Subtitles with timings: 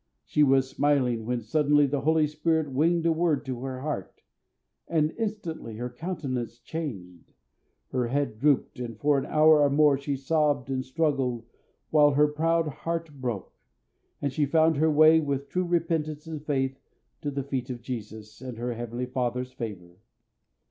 [0.25, 4.23] She was smiling when suddenly the Holy Spirit winged a word to her heart,
[4.87, 7.35] and instantly her countenance changed,
[7.91, 11.45] her head drooped, and for an hour or more she sobbed and struggled
[11.91, 13.53] while her proud heart broke,
[14.19, 16.79] and she found her way with true repentance and faith
[17.21, 19.99] to the feet of Jesus, and her Heavenly Father's favour.